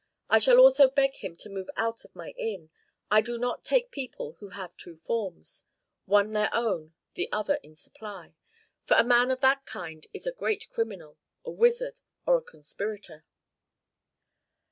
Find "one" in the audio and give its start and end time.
6.05-6.31